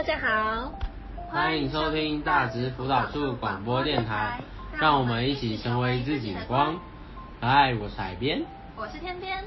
[0.00, 0.72] 大家好，
[1.28, 4.40] 欢迎收听大直辅导处广播电台，
[4.78, 6.80] 让我们一起成为自己的光。
[7.38, 8.42] 嗨，我是海边，
[8.78, 9.44] 我是天边。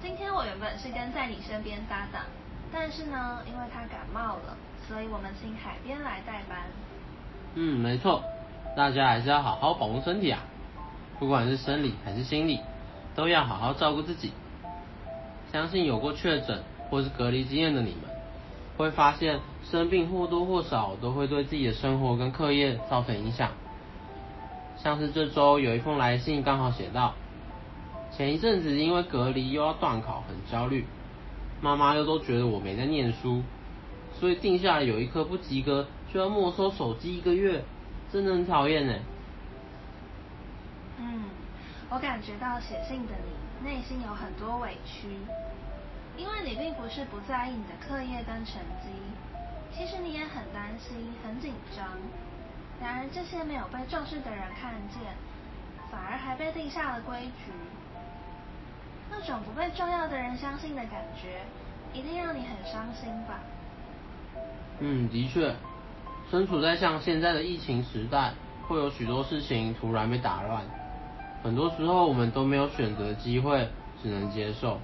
[0.00, 2.22] 今天我原本是跟在你身边搭档，
[2.72, 4.56] 但是呢，因为他感冒了，
[4.86, 6.60] 所以我们请海边来代班。
[7.56, 8.22] 嗯，没错，
[8.76, 10.38] 大家还是要好好保护身体啊，
[11.18, 12.60] 不管是生理还是心理，
[13.16, 14.32] 都要好好照顾自己。
[15.50, 18.09] 相信有过确诊或是隔离经验的你们，
[18.80, 23.50] 会发现生病或多或少都会对自己的生活跟课业造成影响。
[24.78, 27.14] 像是这周有一封来信，刚好写到，
[28.10, 30.86] 前一阵子因为隔离又要断考，很焦虑，
[31.60, 33.42] 妈妈又都觉得我没在念书，
[34.18, 37.62] 所以定下来有一科不及格就要没收手机一个月，
[38.10, 38.94] 真的很讨厌呢。
[40.98, 41.24] 嗯，
[41.90, 43.40] 我感觉到写信的你。
[43.62, 45.06] 内心有很多委屈，
[46.20, 48.92] 因为你并不是不在意你的课业跟成绩，
[49.72, 51.86] 其实你也很担心、很紧张。
[52.78, 55.00] 然而这些没有被重视的人看见，
[55.90, 57.52] 反而还被定下了规矩。
[59.10, 61.40] 那种不被重要的人相信的感觉，
[61.94, 63.40] 一定让你很伤心吧？
[64.80, 65.54] 嗯，的确，
[66.30, 68.34] 身处在像现在的疫情时代，
[68.68, 70.62] 会有许多事情突然被打乱。
[71.42, 73.66] 很多时候我们都没有选择机会，
[74.02, 74.78] 只能接受。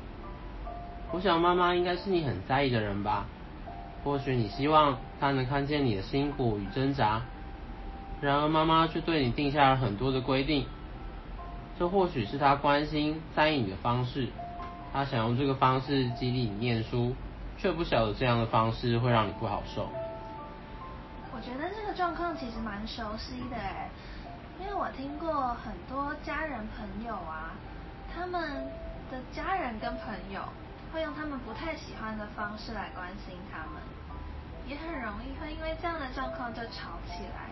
[1.12, 3.26] 我想妈妈应该是你很在意的人吧？
[4.04, 7.22] 或许你希望她能看见你的辛苦与挣扎，
[8.20, 10.66] 然而妈妈却对你定下了很多的规定。
[11.78, 14.28] 这或许是她关心在意你的方式，
[14.92, 17.14] 她想用这个方式激励你念书，
[17.58, 19.88] 却不晓得这样的方式会让你不好受。
[21.34, 23.91] 我觉得这个状况其实蛮熟悉的哎。
[24.60, 27.52] 因为我听过很多家人朋友啊，
[28.14, 28.41] 他们
[29.10, 30.41] 的家人跟朋友
[30.92, 33.82] 会用他们不太喜欢的方式来关心他们，
[34.66, 37.50] 也很容易会因为这样的状况就吵起来。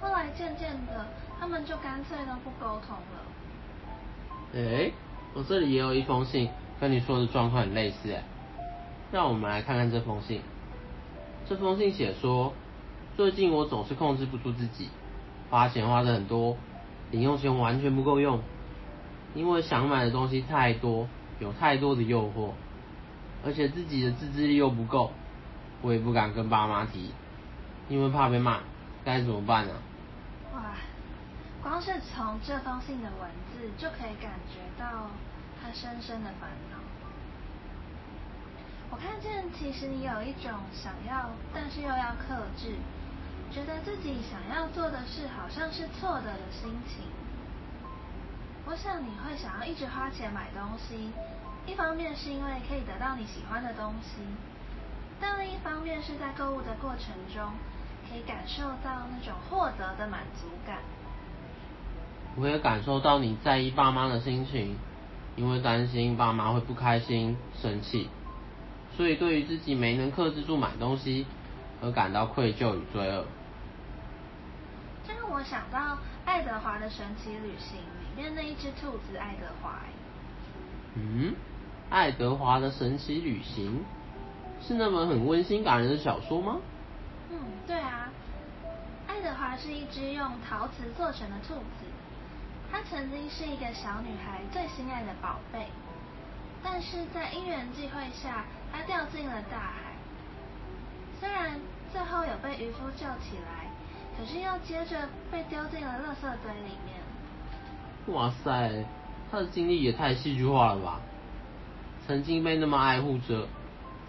[0.00, 1.06] 后来渐渐的，
[1.38, 4.54] 他们就干脆都不沟通了。
[4.54, 4.92] 诶，
[5.34, 6.50] 我这里也有一封信，
[6.80, 8.22] 跟你说的状况很类似诶。
[9.12, 10.40] 让我们来看看这封信。
[11.48, 12.52] 这封信写说，
[13.16, 14.88] 最近我总是控制不住自己。
[15.50, 16.56] 花钱花的很多，
[17.10, 18.40] 零用钱完全不够用，
[19.34, 21.08] 因为想买的东西太多，
[21.40, 22.52] 有太多的诱惑，
[23.44, 25.10] 而且自己的自制力又不够，
[25.82, 27.10] 我也不敢跟爸妈提，
[27.88, 28.60] 因为怕被骂，
[29.04, 29.72] 该怎么办呢？
[30.54, 30.74] 哇，
[31.62, 35.08] 光是从这封信的文字就可以感觉到
[35.60, 36.78] 他深深的烦恼。
[38.90, 42.74] 我看见其实你有一种想要，但是又要克制。
[43.52, 47.02] 觉得自己想要做的事好像是错的的心情，
[48.70, 51.10] 我想你会想要一直花钱买东西，
[51.66, 54.20] 一方面是因为可以得到你喜欢的东西，
[55.20, 57.52] 但另一方面是在购物的过程中
[58.08, 60.78] 可以感受到那种获得的满足感。
[62.36, 64.76] 我也感受到你在意爸妈的心情，
[65.34, 68.08] 因为担心爸妈会不开心、生气，
[68.96, 71.26] 所以对于自己没能克制住买东西
[71.82, 73.26] 而感到愧疚与罪恶。
[75.30, 79.78] 我想到爱德华的神奇旅行里面那一只兔子爱德华。
[80.94, 81.34] 嗯，
[81.88, 83.84] 爱德华的神奇旅行
[84.60, 86.58] 是那本很温馨感人的小说吗？
[87.30, 88.10] 嗯，对啊。
[89.06, 91.86] 爱德华是一只用陶瓷做成的兔子，
[92.72, 95.68] 它曾经是一个小女孩最心爱的宝贝，
[96.62, 99.94] 但是在因缘际会下，它掉进了大海。
[101.20, 101.52] 虽然
[101.92, 103.59] 最后有被渔夫救起来。
[104.20, 108.14] 可是又接着被丢进了垃圾堆里面。
[108.14, 108.84] 哇塞，
[109.30, 111.00] 他的经历也太戏剧化了吧！
[112.06, 113.48] 曾经被那么爱护着，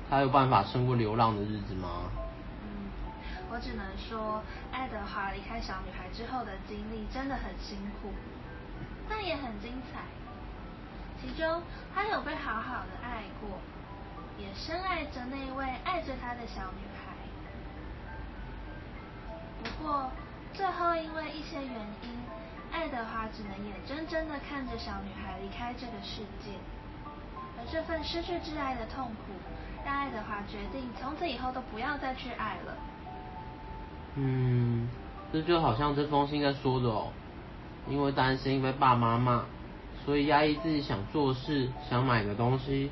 [0.10, 2.12] 他有办法撑过流浪的日子吗？
[2.62, 2.92] 嗯，
[3.50, 8.10] 我只能说，爱德华离开小女孩之后的经历真的很辛苦，
[9.08, 10.02] 但也很精彩。
[11.22, 11.64] 其中，
[11.96, 13.58] 他有被好好的爱过，
[14.38, 17.01] 也深爱着那位爱着他的小女孩。
[19.82, 20.12] 不过，
[20.54, 21.74] 最后因为一些原
[22.04, 22.10] 因，
[22.72, 26.52] 爱德华只能眼睁睁的看着小女孩离开这个世界。
[27.58, 29.34] 而这份失去挚爱的痛苦，
[29.84, 32.78] 让爱德华决定从此以后都不要再去爱了。
[34.18, 34.88] 嗯，
[35.34, 37.08] 这就好像这封信在说的哦，
[37.88, 39.46] 因为担心被爸妈骂，
[40.06, 42.92] 所以压抑自己想做事、想买的东西。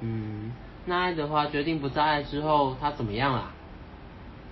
[0.00, 0.50] 嗯，
[0.86, 3.53] 那爱德华决定不再爱之后，他怎么样了？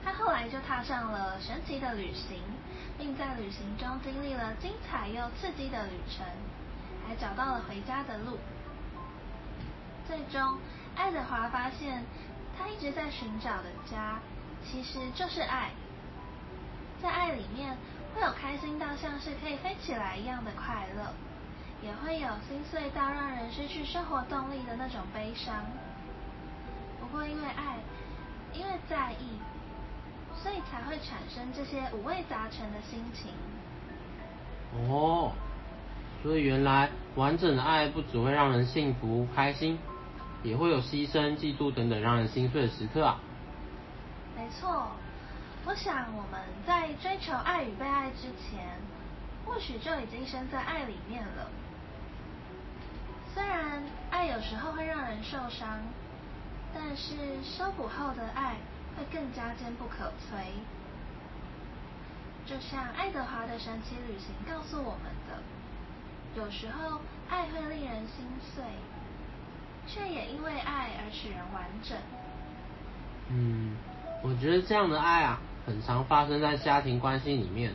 [0.04, 2.40] 他后来就踏上了神奇的旅行，
[2.98, 6.26] 并在旅行中经历了精彩又刺激的旅程，
[7.06, 8.38] 还找到了回家的路。
[10.06, 10.58] 最终，
[10.96, 12.04] 爱德华发现
[12.58, 14.18] 他一直在寻找的家，
[14.64, 15.70] 其实就是爱。
[17.00, 17.76] 在爱里面，
[18.14, 21.14] 会有开心到像是可以飞起来一样的快乐，
[21.82, 25.64] 也会有心碎到让人失去生活动力的那种悲伤。
[27.00, 27.78] 不过因为爱，
[28.52, 29.38] 因为在意，
[30.42, 33.30] 所以才会产生这些五味杂陈的心情。
[34.88, 35.32] 哦，
[36.22, 39.78] 所以原来完整的爱不只会让人幸福开心，
[40.42, 43.20] 也会有牺牲、嫉妒等等让人心碎的时刻啊。
[44.34, 44.90] 没错，
[45.66, 48.66] 我想我们在追求爱与被爱之前，
[49.46, 51.48] 或许就已经身在爱里面了。
[53.32, 55.78] 虽然爱有时候会让人受伤，
[56.74, 58.56] 但是修补后的爱
[58.96, 60.44] 会更加坚不可摧。
[62.44, 65.42] 就像爱德华的神奇旅行告诉我们的，
[66.36, 67.00] 有时候
[67.30, 68.64] 爱会令人心碎，
[69.86, 71.96] 却也因为爱而使人完整。
[73.28, 73.76] 嗯，
[74.22, 77.72] 我觉得这样的爱啊，很常发生在家庭关系里面。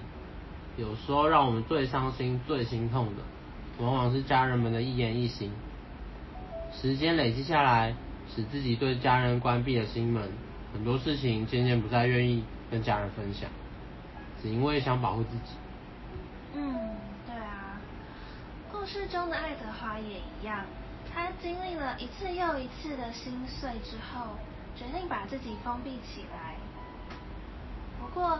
[0.75, 3.23] 有时候让我们最伤心、最心痛的，
[3.79, 5.51] 往往是家人们的一言一行。
[6.73, 7.95] 时间累积下来，
[8.35, 10.29] 使自己对家人关闭了心门，
[10.73, 13.49] 很多事情渐渐不再愿意跟家人分享。
[14.41, 15.53] 只因为想保护自己。
[16.53, 17.79] 嗯，对啊。
[18.71, 20.63] 故事中的爱德华也一样，
[21.11, 24.35] 他经历了一次又一次的心碎之后，
[24.75, 26.55] 决定把自己封闭起来。
[27.99, 28.39] 不过，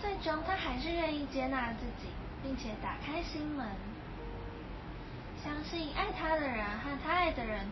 [0.00, 2.08] 最终他还是愿意接纳自己，
[2.42, 3.66] 并且打开心门，
[5.44, 7.66] 相信爱他的人和他爱的人，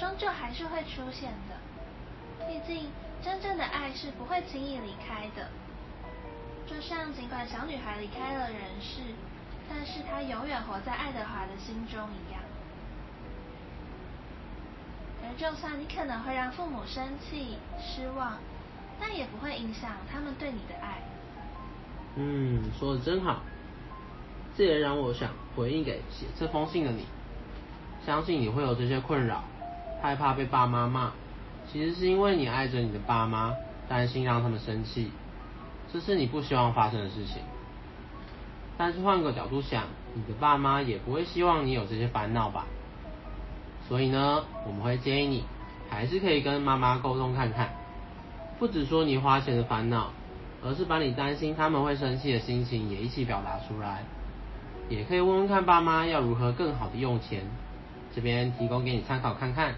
[0.00, 2.46] 终究还是会出现的。
[2.48, 2.90] 毕竟，
[3.22, 5.48] 真正的爱是不会轻易离开的。
[6.66, 9.00] 就像尽管小女孩离开了人世，
[9.68, 12.42] 但是她永远活在爱德华的心中一样。
[15.22, 18.38] 而就算你可能会让父母生气、失望，
[19.00, 21.02] 但也不会影响他们对你的爱。
[22.16, 23.40] 嗯，说的真好。
[24.56, 27.04] 这也让我想回应给写这封信的你。
[28.06, 29.42] 相信你会有这些困扰，
[30.00, 31.12] 害怕被爸妈骂，
[31.72, 33.54] 其实是因为你爱着你的爸妈，
[33.88, 35.10] 担心让他们生气。
[35.92, 37.42] 这是你不希望发生的事情，
[38.76, 39.84] 但是换个角度想，
[40.14, 42.66] 你的爸妈也不会希望你有这些烦恼吧？
[43.88, 45.44] 所以呢，我们会建议你，
[45.88, 47.70] 还是可以跟妈妈沟通看看，
[48.58, 50.10] 不只说你花钱的烦恼，
[50.64, 54.02] 而是把你担心他们会生气的心情也一起表达出来，
[54.88, 57.42] 也可以问问看爸妈要如何更好的用钱，
[58.14, 59.74] 这边提供给你参考看看。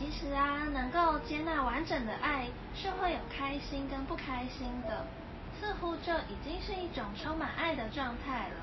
[0.00, 5.04] 其实啊，能够接纳完整的爱是会有开心跟不开心的，
[5.60, 8.54] 似乎就已经是一种充满爱的状态了。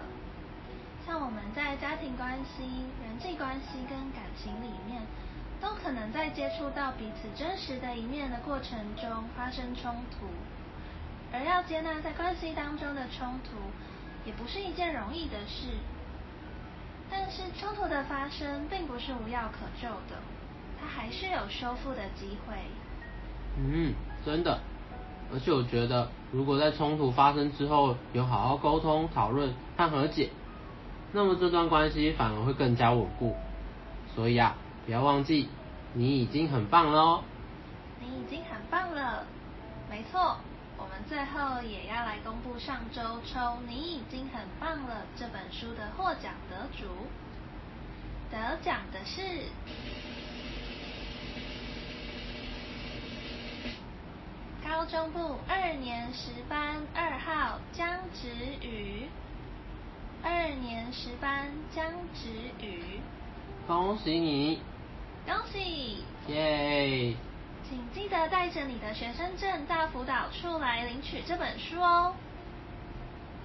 [1.06, 2.64] 像我们在家庭关系、
[3.06, 5.04] 人际关系跟感情里面，
[5.62, 10.26] 都可能在接触到彼此真实的一面的过程中发生冲突，
[11.32, 13.52] 而要接纳在关系当中的冲突，
[14.26, 15.78] 也不是一件容易的事。
[17.12, 20.20] 但是冲突的发生并不是无药可救的。
[20.80, 22.56] 他还是有修复的机会。
[23.58, 23.94] 嗯，
[24.26, 24.60] 真的。
[25.34, 30.30] 而且我觉得，如果在冲突发生之后有好好沟通、讨论和和解，
[31.12, 33.36] 那么这段关系反而会更加稳固。
[34.16, 34.56] 所以啊，
[34.86, 35.50] 不要忘记，
[35.94, 37.24] 你已经很棒了哦。
[38.00, 39.26] 你已经很棒了，
[39.90, 40.38] 没错。
[40.78, 46.86] 我们最后也要来公布上周抽《你已经很棒了》这本书的获奖得主。
[48.32, 49.22] 得奖的是。
[54.70, 58.28] 高中部二年十班二号江芷
[58.62, 59.08] 宇，
[60.22, 62.28] 二年十班江芷
[62.60, 63.00] 宇，
[63.66, 64.60] 恭喜你！
[65.26, 66.04] 恭喜！
[66.28, 67.16] 耶！
[67.64, 72.14] 请记得带着你的学生证到辅导处来领取这本书哦。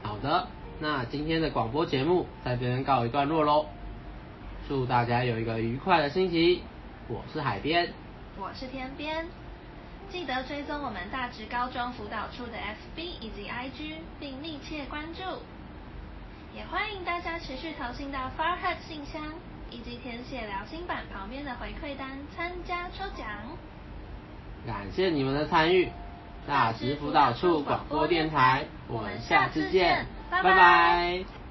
[0.03, 0.49] 好的，
[0.81, 3.67] 那今天的广播节目在这边告一段落喽。
[4.67, 6.65] 祝大家有一个愉快的星期。
[7.07, 7.93] 我是海边，
[8.37, 9.25] 我是天边。
[10.13, 15.23] 记得追踪我们大直高中辅导处的 FB 以及 IG，并密切关注。
[16.55, 19.23] 也欢迎大家持续投信到 Farhat 信箱，
[19.71, 23.27] 以及填写聊心版旁边的回馈单参加抽奖。
[24.67, 25.91] 感谢你们的参与，
[26.47, 30.51] 大直辅导处广播电台，我们下次见，拜拜。
[30.51, 31.42] 拜拜。